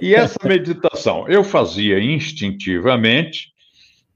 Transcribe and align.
E 0.00 0.14
essa 0.14 0.38
meditação 0.42 1.28
eu 1.28 1.44
fazia 1.44 1.98
instintivamente, 1.98 3.52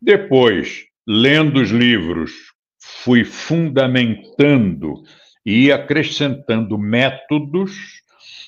depois, 0.01 0.85
lendo 1.07 1.61
os 1.61 1.69
livros, 1.71 2.33
fui 2.79 3.25
fundamentando 3.25 5.03
e 5.45 5.71
acrescentando 5.73 6.79
métodos, 6.79 7.73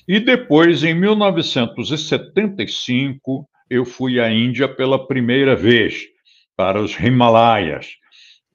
e 0.07 0.19
depois, 0.19 0.83
em 0.83 0.95
1975, 0.95 3.47
eu 3.69 3.85
fui 3.85 4.19
à 4.19 4.31
Índia 4.31 4.67
pela 4.67 5.07
primeira 5.07 5.55
vez, 5.55 6.07
para 6.55 6.81
os 6.81 6.99
Himalaias, 6.99 7.89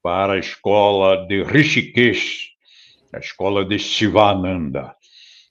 para 0.03 0.33
a 0.33 0.39
escola 0.39 1.25
de 1.27 1.41
Rishikesh, 1.43 2.49
a 3.13 3.19
escola 3.19 3.63
de 3.65 3.79
Shivananda. 3.79 4.93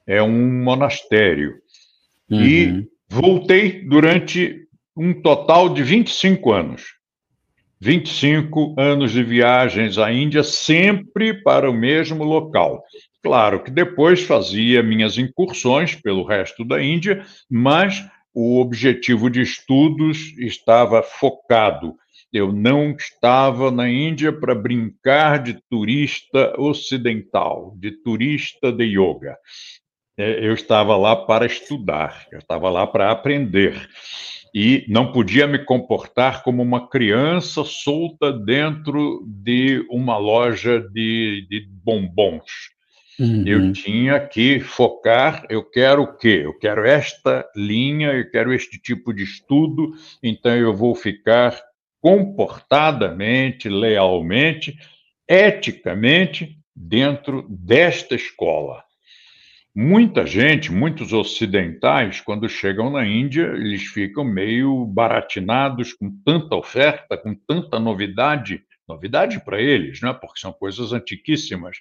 É 0.06 0.22
um 0.22 0.62
monastério. 0.62 1.54
Uhum. 2.30 2.42
E 2.42 2.86
voltei 3.08 3.84
durante 3.86 4.66
um 4.96 5.12
total 5.12 5.68
de 5.68 5.82
25 5.82 6.52
anos. 6.52 6.96
25 7.80 8.74
anos 8.78 9.12
de 9.12 9.22
viagens 9.22 9.98
à 9.98 10.10
Índia, 10.10 10.42
sempre 10.42 11.42
para 11.42 11.70
o 11.70 11.74
mesmo 11.74 12.24
local. 12.24 12.82
Claro 13.22 13.62
que 13.62 13.70
depois 13.70 14.22
fazia 14.22 14.82
minhas 14.82 15.18
incursões 15.18 15.94
pelo 15.94 16.24
resto 16.24 16.64
da 16.64 16.82
Índia, 16.82 17.24
mas 17.50 18.02
o 18.32 18.60
objetivo 18.60 19.28
de 19.28 19.42
estudos 19.42 20.36
estava 20.38 21.02
focado. 21.02 21.94
Eu 22.32 22.52
não 22.52 22.92
estava 22.92 23.70
na 23.70 23.88
Índia 23.88 24.32
para 24.32 24.54
brincar 24.54 25.42
de 25.42 25.58
turista 25.70 26.54
ocidental, 26.58 27.74
de 27.78 27.92
turista 28.02 28.72
de 28.72 28.84
yoga. 28.84 29.36
É, 30.18 30.46
eu 30.46 30.54
estava 30.54 30.96
lá 30.96 31.14
para 31.14 31.44
estudar, 31.46 32.26
eu 32.32 32.38
estava 32.38 32.70
lá 32.70 32.86
para 32.86 33.10
aprender. 33.10 33.88
E 34.54 34.86
não 34.88 35.12
podia 35.12 35.46
me 35.46 35.58
comportar 35.58 36.42
como 36.42 36.62
uma 36.62 36.88
criança 36.88 37.62
solta 37.62 38.32
dentro 38.32 39.22
de 39.26 39.84
uma 39.90 40.16
loja 40.16 40.80
de, 40.80 41.46
de 41.50 41.68
bombons. 41.84 42.70
Uhum. 43.18 43.44
Eu 43.46 43.72
tinha 43.72 44.20
que 44.20 44.60
focar, 44.60 45.46
eu 45.50 45.62
quero 45.62 46.02
o 46.02 46.16
quê? 46.16 46.42
Eu 46.44 46.58
quero 46.58 46.86
esta 46.86 47.46
linha, 47.54 48.12
eu 48.12 48.30
quero 48.30 48.52
este 48.52 48.78
tipo 48.78 49.12
de 49.12 49.24
estudo, 49.24 49.92
então 50.22 50.54
eu 50.54 50.74
vou 50.74 50.94
ficar 50.94 51.58
comportadamente, 52.00 53.68
lealmente, 53.68 54.78
eticamente 55.28 56.56
dentro 56.74 57.46
desta 57.48 58.14
escola. 58.14 58.85
Muita 59.78 60.24
gente, 60.24 60.72
muitos 60.72 61.12
ocidentais, 61.12 62.18
quando 62.22 62.48
chegam 62.48 62.88
na 62.88 63.06
Índia, 63.06 63.42
eles 63.42 63.82
ficam 63.82 64.24
meio 64.24 64.86
baratinados 64.86 65.92
com 65.92 66.10
tanta 66.24 66.56
oferta, 66.56 67.14
com 67.14 67.34
tanta 67.34 67.78
novidade, 67.78 68.62
novidade 68.88 69.38
para 69.44 69.60
eles, 69.60 70.00
né? 70.00 70.14
porque 70.14 70.40
são 70.40 70.50
coisas 70.50 70.94
antiquíssimas, 70.94 71.76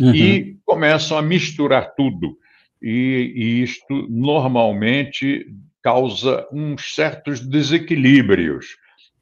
uhum. 0.00 0.14
e 0.14 0.56
começam 0.64 1.18
a 1.18 1.22
misturar 1.22 1.94
tudo. 1.94 2.38
E, 2.80 3.34
e 3.36 3.62
isto 3.62 4.08
normalmente 4.08 5.46
causa 5.82 6.48
uns 6.50 6.94
certos 6.94 7.40
desequilíbrios, 7.40 8.78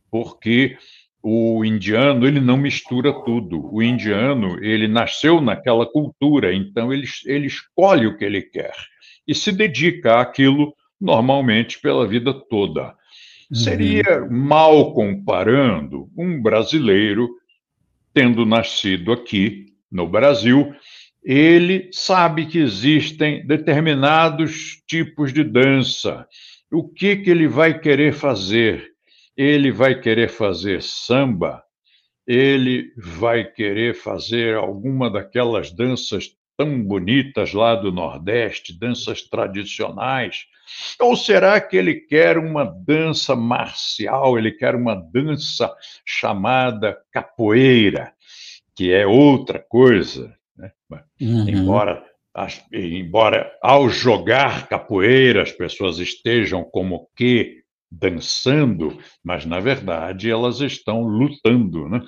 porque 0.08 0.78
o 1.22 1.64
indiano 1.64 2.26
ele 2.26 2.40
não 2.40 2.56
mistura 2.56 3.12
tudo. 3.24 3.72
O 3.72 3.82
indiano 3.82 4.62
ele 4.62 4.88
nasceu 4.88 5.40
naquela 5.40 5.86
cultura, 5.86 6.52
então 6.52 6.92
ele, 6.92 7.06
ele 7.26 7.46
escolhe 7.46 8.06
o 8.06 8.16
que 8.16 8.24
ele 8.24 8.42
quer 8.42 8.74
e 9.26 9.34
se 9.34 9.52
dedica 9.52 10.20
àquilo 10.20 10.74
normalmente 11.00 11.80
pela 11.80 12.06
vida 12.06 12.32
toda. 12.32 12.94
Uhum. 13.50 13.56
Seria 13.56 14.26
mal 14.30 14.92
comparando 14.94 16.10
um 16.16 16.40
brasileiro 16.40 17.28
tendo 18.12 18.44
nascido 18.44 19.12
aqui 19.12 19.66
no 19.90 20.08
Brasil, 20.08 20.74
ele 21.22 21.88
sabe 21.92 22.46
que 22.46 22.58
existem 22.58 23.46
determinados 23.46 24.82
tipos 24.86 25.32
de 25.32 25.44
dança. 25.44 26.26
O 26.70 26.88
que 26.88 27.16
que 27.16 27.30
ele 27.30 27.46
vai 27.46 27.78
querer 27.78 28.12
fazer? 28.12 28.91
Ele 29.36 29.70
vai 29.70 30.00
querer 30.00 30.28
fazer 30.28 30.82
samba, 30.82 31.62
ele 32.26 32.92
vai 32.96 33.44
querer 33.44 33.94
fazer 33.94 34.56
alguma 34.56 35.10
daquelas 35.10 35.70
danças 35.72 36.36
tão 36.56 36.82
bonitas 36.82 37.52
lá 37.52 37.74
do 37.74 37.90
Nordeste, 37.90 38.78
danças 38.78 39.22
tradicionais? 39.22 40.46
Ou 41.00 41.16
será 41.16 41.60
que 41.60 41.76
ele 41.76 41.94
quer 41.94 42.38
uma 42.38 42.64
dança 42.64 43.34
marcial, 43.34 44.38
ele 44.38 44.52
quer 44.52 44.74
uma 44.74 44.94
dança 44.94 45.74
chamada 46.04 46.96
capoeira, 47.10 48.12
que 48.76 48.92
é 48.92 49.06
outra 49.06 49.58
coisa? 49.58 50.34
Né? 50.56 50.70
Uhum. 51.20 51.48
Embora, 51.48 52.04
embora 52.72 53.52
ao 53.60 53.88
jogar 53.88 54.68
capoeira 54.68 55.42
as 55.42 55.52
pessoas 55.52 55.98
estejam 55.98 56.62
como 56.62 57.08
que 57.16 57.61
dançando, 57.92 58.96
mas 59.22 59.44
na 59.44 59.60
verdade 59.60 60.30
elas 60.30 60.60
estão 60.60 61.02
lutando. 61.02 61.88
Né? 61.88 62.02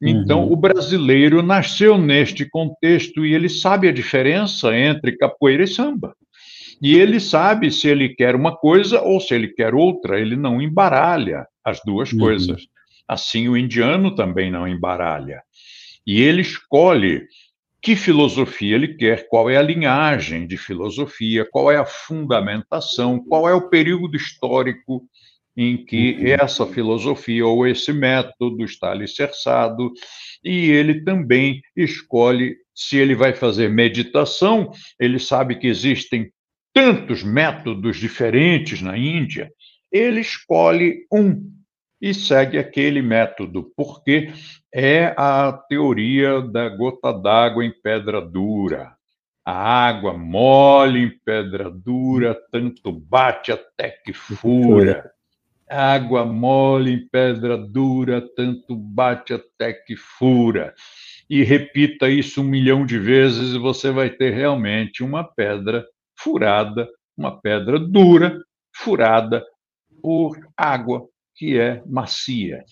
Então, 0.00 0.44
uhum. 0.44 0.52
o 0.52 0.56
brasileiro 0.56 1.42
nasceu 1.42 1.96
neste 1.96 2.44
contexto 2.44 3.24
e 3.24 3.34
ele 3.34 3.48
sabe 3.48 3.88
a 3.88 3.92
diferença 3.92 4.76
entre 4.76 5.16
capoeira 5.16 5.64
e 5.64 5.68
samba. 5.68 6.14
E 6.82 6.96
ele 6.96 7.20
sabe 7.20 7.70
se 7.70 7.88
ele 7.88 8.10
quer 8.10 8.34
uma 8.34 8.56
coisa 8.56 9.00
ou 9.00 9.20
se 9.20 9.34
ele 9.34 9.48
quer 9.48 9.74
outra, 9.74 10.20
ele 10.20 10.36
não 10.36 10.60
embaralha 10.60 11.46
as 11.64 11.80
duas 11.84 12.12
uhum. 12.12 12.18
coisas. 12.18 12.66
Assim, 13.08 13.48
o 13.48 13.56
indiano 13.56 14.14
também 14.14 14.50
não 14.50 14.66
embaralha. 14.66 15.42
E 16.06 16.20
ele 16.20 16.42
escolhe 16.42 17.26
que 17.82 17.96
filosofia 17.96 18.76
ele 18.76 18.94
quer, 18.94 19.26
qual 19.28 19.50
é 19.50 19.56
a 19.56 19.62
linhagem 19.62 20.46
de 20.46 20.56
filosofia, 20.56 21.44
qual 21.50 21.70
é 21.70 21.76
a 21.76 21.84
fundamentação, 21.84 23.18
qual 23.18 23.48
é 23.48 23.54
o 23.54 23.68
período 23.68 24.16
histórico 24.16 25.02
em 25.56 25.84
que 25.84 26.12
uhum. 26.12 26.26
essa 26.28 26.66
filosofia 26.66 27.44
ou 27.44 27.66
esse 27.66 27.92
método 27.92 28.64
está 28.64 28.92
alicerçado, 28.92 29.92
e 30.44 30.70
ele 30.70 31.02
também 31.02 31.60
escolhe 31.76 32.56
se 32.74 32.96
ele 32.96 33.14
vai 33.14 33.34
fazer 33.34 33.68
meditação, 33.68 34.70
ele 34.98 35.18
sabe 35.18 35.56
que 35.56 35.66
existem 35.66 36.32
tantos 36.72 37.22
métodos 37.22 37.98
diferentes 37.98 38.80
na 38.80 38.96
Índia, 38.96 39.52
ele 39.90 40.20
escolhe 40.20 41.04
um 41.12 41.52
e 42.02 42.12
segue 42.12 42.58
aquele 42.58 43.00
método, 43.00 43.70
porque 43.76 44.32
é 44.74 45.14
a 45.16 45.52
teoria 45.52 46.40
da 46.42 46.68
gota 46.68 47.12
d'água 47.12 47.64
em 47.64 47.70
pedra 47.70 48.20
dura. 48.20 48.96
A 49.44 49.86
água 49.86 50.12
mole 50.12 51.04
em 51.04 51.18
pedra 51.24 51.70
dura, 51.70 52.36
tanto 52.50 52.90
bate 52.90 53.52
até 53.52 53.90
que 53.90 54.12
fura. 54.12 55.12
Água 55.70 56.26
mole 56.26 56.92
em 56.92 57.08
pedra 57.08 57.56
dura, 57.56 58.20
tanto 58.34 58.74
bate 58.74 59.32
até 59.32 59.72
que 59.72 59.94
fura. 59.94 60.74
E 61.30 61.44
repita 61.44 62.10
isso 62.10 62.40
um 62.40 62.44
milhão 62.44 62.84
de 62.84 62.98
vezes 62.98 63.54
e 63.54 63.58
você 63.58 63.92
vai 63.92 64.10
ter 64.10 64.30
realmente 64.34 65.04
uma 65.04 65.22
pedra 65.22 65.86
furada, 66.16 66.88
uma 67.16 67.40
pedra 67.40 67.78
dura, 67.78 68.42
furada 68.74 69.44
por 70.02 70.36
água 70.56 71.08
que 71.34 71.58
é 71.58 71.82
macia. 71.86 72.64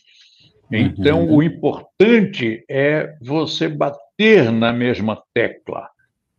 Então, 0.71 1.27
uhum. 1.27 1.37
o 1.37 1.43
importante 1.43 2.65
é 2.69 3.17
você 3.21 3.69
bater 3.69 4.53
na 4.53 4.73
mesma 4.73 5.21
tecla, 5.35 5.89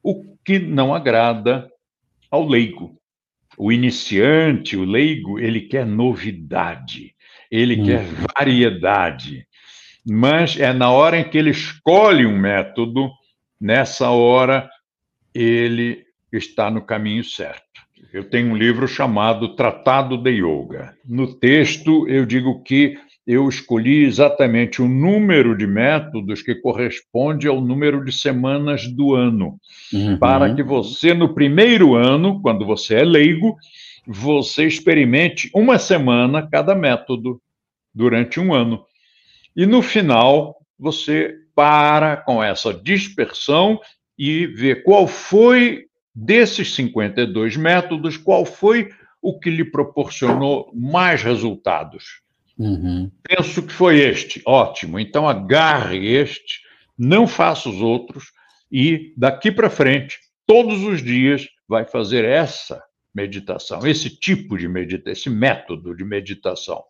o 0.01 0.23
que 0.45 0.57
não 0.57 0.93
agrada 0.93 1.69
ao 2.29 2.47
leigo. 2.47 2.97
O 3.57 3.71
iniciante, 3.71 4.77
o 4.77 4.85
leigo, 4.85 5.37
ele 5.37 5.61
quer 5.61 5.85
novidade, 5.85 7.13
ele 7.51 7.81
hum. 7.81 7.85
quer 7.85 8.05
variedade. 8.37 9.45
Mas 10.09 10.57
é 10.57 10.71
na 10.71 10.89
hora 10.89 11.19
em 11.19 11.29
que 11.29 11.37
ele 11.37 11.51
escolhe 11.51 12.25
um 12.25 12.37
método, 12.37 13.11
nessa 13.59 14.09
hora 14.09 14.69
ele 15.33 16.05
está 16.31 16.71
no 16.71 16.81
caminho 16.81 17.23
certo. 17.23 17.80
Eu 18.13 18.23
tenho 18.23 18.51
um 18.51 18.55
livro 18.55 18.87
chamado 18.87 19.55
Tratado 19.55 20.17
de 20.17 20.31
Yoga. 20.31 20.95
No 21.05 21.33
texto, 21.33 22.07
eu 22.07 22.25
digo 22.25 22.61
que 22.63 22.97
eu 23.25 23.47
escolhi 23.47 24.03
exatamente 24.03 24.81
o 24.81 24.87
número 24.87 25.55
de 25.55 25.67
métodos 25.67 26.41
que 26.41 26.55
corresponde 26.55 27.47
ao 27.47 27.61
número 27.61 28.03
de 28.03 28.11
semanas 28.11 28.87
do 28.87 29.13
ano, 29.13 29.59
uhum. 29.93 30.17
para 30.17 30.53
que 30.53 30.63
você, 30.63 31.13
no 31.13 31.33
primeiro 31.33 31.95
ano, 31.95 32.41
quando 32.41 32.65
você 32.65 32.95
é 32.95 33.03
leigo, 33.03 33.55
você 34.05 34.65
experimente 34.65 35.49
uma 35.53 35.77
semana 35.77 36.47
cada 36.49 36.73
método 36.73 37.39
durante 37.93 38.39
um 38.39 38.53
ano. 38.53 38.83
E 39.55 39.65
no 39.65 39.81
final, 39.81 40.57
você 40.79 41.35
para 41.55 42.17
com 42.17 42.43
essa 42.43 42.73
dispersão 42.73 43.79
e 44.17 44.47
vê 44.47 44.75
qual 44.75 45.07
foi 45.07 45.85
desses 46.13 46.73
52 46.75 47.55
métodos, 47.57 48.17
qual 48.17 48.45
foi 48.45 48.89
o 49.21 49.39
que 49.39 49.49
lhe 49.49 49.63
proporcionou 49.63 50.71
mais 50.73 51.21
resultados? 51.21 52.21
Uhum. 52.57 53.09
Penso 53.23 53.63
que 53.63 53.73
foi 53.73 53.99
este. 53.99 54.41
Ótimo. 54.45 54.99
Então 54.99 55.27
agarre 55.27 56.05
este, 56.05 56.61
não 56.97 57.27
faça 57.27 57.69
os 57.69 57.81
outros 57.81 58.31
e 58.71 59.13
daqui 59.17 59.51
para 59.51 59.69
frente, 59.69 60.19
todos 60.45 60.81
os 60.83 61.03
dias, 61.03 61.47
vai 61.67 61.85
fazer 61.85 62.23
essa 62.23 62.81
meditação, 63.13 63.85
esse 63.85 64.09
tipo 64.09 64.57
de 64.57 64.67
meditação, 64.67 65.11
esse 65.11 65.29
método 65.29 65.95
de 65.95 66.03
meditação. 66.03 66.83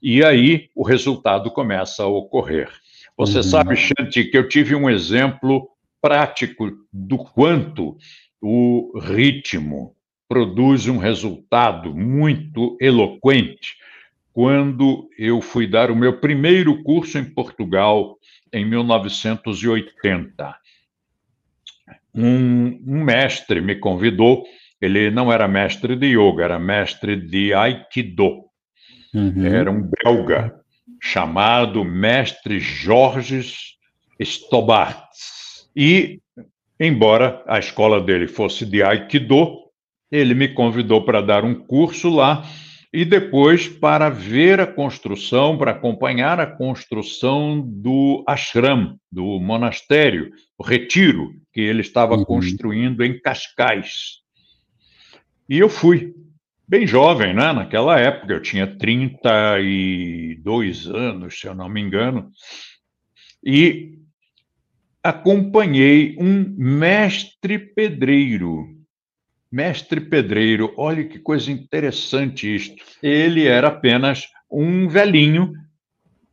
E 0.00 0.24
aí 0.24 0.68
o 0.74 0.84
resultado 0.84 1.50
começa 1.50 2.04
a 2.04 2.06
ocorrer. 2.06 2.70
Você 3.16 3.38
uhum. 3.38 3.42
sabe, 3.42 3.76
Shanti, 3.76 4.24
que 4.24 4.38
eu 4.38 4.48
tive 4.48 4.74
um 4.74 4.88
exemplo 4.88 5.68
prático 6.00 6.70
do 6.92 7.18
quanto 7.18 7.96
o 8.40 8.98
ritmo 8.98 9.94
produz 10.28 10.86
um 10.86 10.98
resultado 10.98 11.94
muito 11.94 12.76
eloquente 12.80 13.76
quando 14.32 15.08
eu 15.18 15.40
fui 15.40 15.66
dar 15.66 15.90
o 15.90 15.96
meu 15.96 16.20
primeiro 16.20 16.82
curso 16.82 17.18
em 17.18 17.24
Portugal 17.24 18.16
em 18.52 18.64
1980. 18.64 20.54
Um, 22.14 22.80
um 22.86 23.04
mestre 23.04 23.60
me 23.60 23.76
convidou, 23.76 24.44
ele 24.80 25.10
não 25.10 25.32
era 25.32 25.48
mestre 25.48 25.96
de 25.96 26.06
yoga, 26.16 26.44
era 26.44 26.58
mestre 26.58 27.16
de 27.16 27.52
aikido. 27.52 28.44
Uhum. 29.12 29.44
Era 29.46 29.70
um 29.70 29.90
belga 30.04 30.54
chamado 31.00 31.84
mestre 31.84 32.60
Jorges 32.60 33.74
Stobarts. 34.20 35.68
E, 35.74 36.20
embora 36.78 37.42
a 37.46 37.58
escola 37.58 38.00
dele 38.00 38.28
fosse 38.28 38.64
de 38.64 38.82
aikido, 38.82 39.68
ele 40.10 40.34
me 40.34 40.48
convidou 40.48 41.04
para 41.04 41.20
dar 41.20 41.44
um 41.44 41.54
curso 41.54 42.08
lá 42.08 42.42
e 42.92 43.04
depois 43.04 43.68
para 43.68 44.08
ver 44.08 44.60
a 44.60 44.66
construção, 44.66 45.56
para 45.58 45.72
acompanhar 45.72 46.40
a 46.40 46.46
construção 46.46 47.60
do 47.60 48.24
ashram, 48.26 48.98
do 49.12 49.38
monastério, 49.38 50.32
o 50.56 50.62
retiro 50.62 51.34
que 51.52 51.60
ele 51.60 51.82
estava 51.82 52.14
uhum. 52.14 52.24
construindo 52.24 53.04
em 53.04 53.20
Cascais. 53.20 54.22
E 55.48 55.58
eu 55.58 55.68
fui, 55.68 56.14
bem 56.66 56.86
jovem, 56.86 57.34
né? 57.34 57.52
Naquela 57.52 57.98
época, 57.98 58.32
eu 58.32 58.40
tinha 58.40 58.66
32 58.66 60.86
anos, 60.86 61.38
se 61.38 61.46
eu 61.46 61.54
não 61.54 61.68
me 61.68 61.80
engano, 61.80 62.30
e 63.44 63.98
acompanhei 65.08 66.16
um 66.18 66.54
mestre 66.56 67.58
pedreiro 67.58 68.78
Mestre 69.50 69.98
pedreiro, 69.98 70.74
olha 70.76 71.04
que 71.04 71.18
coisa 71.18 71.50
interessante 71.50 72.54
isto. 72.54 72.84
Ele 73.02 73.46
era 73.46 73.68
apenas 73.68 74.28
um 74.50 74.86
velhinho 74.88 75.54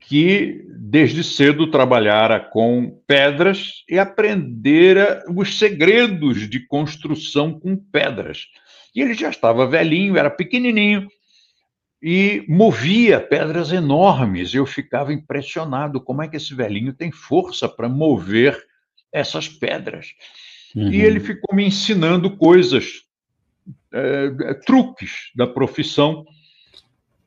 que 0.01 0.65
desde 0.77 1.23
cedo 1.23 1.71
trabalhara 1.71 2.41
com 2.41 3.01
pedras 3.07 3.85
e 3.89 3.97
aprendera 3.97 5.23
os 5.33 5.57
segredos 5.57 6.49
de 6.49 6.59
construção 6.67 7.57
com 7.57 7.77
pedras. 7.77 8.47
E 8.93 9.01
ele 9.01 9.13
já 9.13 9.29
estava 9.29 9.65
velhinho, 9.65 10.17
era 10.17 10.29
pequenininho 10.29 11.07
e 12.07 12.45
movia 12.47 13.19
pedras 13.19 13.71
enormes. 13.71 14.53
Eu 14.53 14.63
ficava 14.67 15.11
impressionado 15.11 15.99
como 15.99 16.21
é 16.21 16.27
que 16.27 16.37
esse 16.37 16.53
velhinho 16.53 16.93
tem 16.93 17.11
força 17.11 17.67
para 17.67 17.89
mover 17.89 18.63
essas 19.11 19.49
pedras. 19.49 20.13
Uhum. 20.75 20.91
E 20.91 21.01
ele 21.01 21.19
ficou 21.19 21.55
me 21.55 21.65
ensinando 21.65 22.37
coisas 22.37 23.01
é, 23.91 24.53
truques 24.67 25.31
da 25.35 25.47
profissão. 25.47 26.23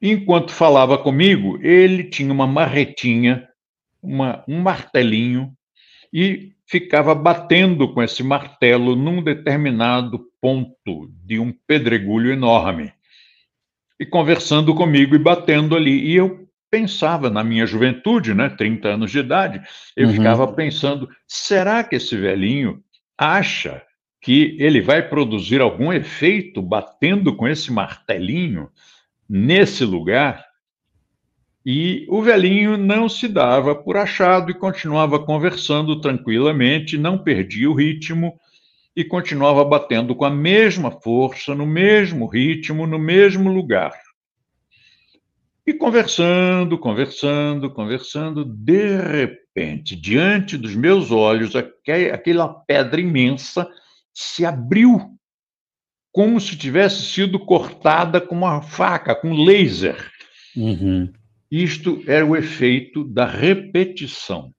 Enquanto 0.00 0.52
falava 0.52 0.96
comigo, 0.96 1.58
ele 1.60 2.04
tinha 2.04 2.32
uma 2.32 2.46
marretinha, 2.46 3.48
uma, 4.00 4.44
um 4.46 4.60
martelinho, 4.60 5.52
e 6.12 6.52
ficava 6.64 7.16
batendo 7.16 7.92
com 7.92 8.00
esse 8.00 8.22
martelo 8.22 8.94
num 8.94 9.25
determinado 9.25 10.28
ponto 10.40 11.10
de 11.25 11.40
um 11.40 11.52
pedregulho 11.66 12.30
enorme. 12.32 12.92
E 13.98 14.06
conversando 14.06 14.74
comigo 14.74 15.14
e 15.14 15.18
batendo 15.18 15.76
ali. 15.76 16.10
E 16.10 16.16
eu 16.16 16.48
pensava 16.70 17.30
na 17.30 17.42
minha 17.42 17.66
juventude, 17.66 18.34
né, 18.34 18.48
30 18.50 18.88
anos 18.88 19.10
de 19.10 19.18
idade, 19.18 19.60
eu 19.96 20.08
uhum. 20.08 20.14
ficava 20.14 20.46
pensando: 20.52 21.08
será 21.26 21.82
que 21.82 21.96
esse 21.96 22.16
velhinho 22.16 22.82
acha 23.16 23.82
que 24.20 24.56
ele 24.58 24.80
vai 24.80 25.08
produzir 25.08 25.60
algum 25.60 25.92
efeito 25.92 26.60
batendo 26.60 27.34
com 27.34 27.48
esse 27.48 27.72
martelinho 27.72 28.68
nesse 29.28 29.84
lugar. 29.84 30.44
E 31.64 32.06
o 32.08 32.22
velhinho 32.22 32.76
não 32.76 33.08
se 33.08 33.28
dava 33.28 33.74
por 33.74 33.96
achado 33.96 34.50
e 34.50 34.54
continuava 34.54 35.18
conversando 35.18 36.00
tranquilamente, 36.00 36.96
não 36.96 37.18
perdia 37.18 37.70
o 37.70 37.74
ritmo 37.74 38.38
e 38.98 39.04
continuava 39.04 39.64
batendo 39.64 40.12
com 40.12 40.24
a 40.24 40.30
mesma 40.30 40.90
força, 40.90 41.54
no 41.54 41.64
mesmo 41.64 42.26
ritmo, 42.26 42.84
no 42.84 42.98
mesmo 42.98 43.48
lugar. 43.48 43.92
E 45.64 45.72
conversando, 45.72 46.76
conversando, 46.76 47.70
conversando, 47.70 48.44
de 48.44 48.96
repente, 48.96 49.94
diante 49.94 50.58
dos 50.58 50.74
meus 50.74 51.12
olhos, 51.12 51.54
aquela 51.54 52.48
pedra 52.48 53.00
imensa 53.00 53.70
se 54.12 54.44
abriu 54.44 54.98
como 56.10 56.40
se 56.40 56.56
tivesse 56.56 57.02
sido 57.02 57.38
cortada 57.38 58.20
com 58.20 58.34
uma 58.34 58.62
faca, 58.62 59.14
com 59.14 59.44
laser. 59.44 60.10
Uhum. 60.56 61.12
Isto 61.48 62.02
era 62.04 62.26
o 62.26 62.34
efeito 62.34 63.04
da 63.04 63.26
repetição 63.26 64.52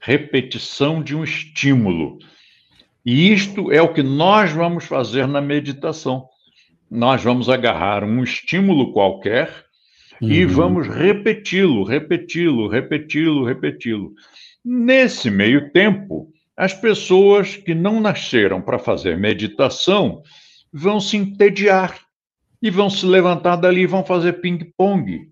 repetição 0.00 1.02
de 1.02 1.14
um 1.14 1.22
estímulo. 1.22 2.18
E 3.04 3.32
isto 3.32 3.72
é 3.72 3.80
o 3.80 3.92
que 3.92 4.02
nós 4.02 4.52
vamos 4.52 4.84
fazer 4.84 5.26
na 5.26 5.40
meditação. 5.40 6.26
Nós 6.90 7.22
vamos 7.22 7.48
agarrar 7.48 8.04
um 8.04 8.22
estímulo 8.22 8.92
qualquer 8.92 9.64
uhum. 10.20 10.30
e 10.30 10.44
vamos 10.44 10.86
repeti-lo, 10.86 11.84
repeti-lo, 11.84 12.68
repeti-lo, 12.68 13.44
repeti-lo. 13.44 14.12
Nesse 14.64 15.30
meio 15.30 15.72
tempo, 15.72 16.30
as 16.56 16.74
pessoas 16.74 17.56
que 17.56 17.74
não 17.74 18.00
nasceram 18.00 18.60
para 18.60 18.78
fazer 18.78 19.16
meditação 19.16 20.22
vão 20.72 21.00
se 21.00 21.16
entediar 21.16 21.98
e 22.60 22.70
vão 22.70 22.90
se 22.90 23.06
levantar 23.06 23.56
dali 23.56 23.82
e 23.82 23.86
vão 23.86 24.04
fazer 24.04 24.34
ping-pong, 24.34 25.30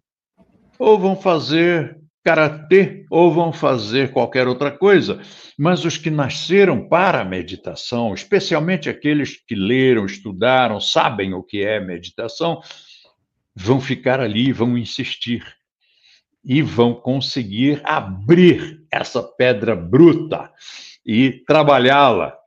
ou 0.78 0.98
vão 0.98 1.14
fazer 1.14 1.97
karatê, 2.28 3.06
ou 3.08 3.32
vão 3.32 3.54
fazer 3.54 4.12
qualquer 4.12 4.46
outra 4.46 4.70
coisa. 4.70 5.18
Mas 5.56 5.86
os 5.86 5.96
que 5.96 6.10
nasceram 6.10 6.86
para 6.86 7.22
a 7.22 7.24
meditação, 7.24 8.12
especialmente 8.12 8.90
aqueles 8.90 9.34
que 9.34 9.54
leram, 9.54 10.04
estudaram, 10.04 10.78
sabem 10.78 11.32
o 11.32 11.42
que 11.42 11.64
é 11.64 11.80
meditação, 11.80 12.60
vão 13.54 13.80
ficar 13.80 14.20
ali, 14.20 14.52
vão 14.52 14.76
insistir 14.76 15.42
e 16.44 16.60
vão 16.60 16.92
conseguir 16.92 17.80
abrir 17.82 18.82
essa 18.92 19.22
pedra 19.22 19.74
bruta 19.74 20.52
e 21.06 21.32
trabalhá-la 21.46 22.37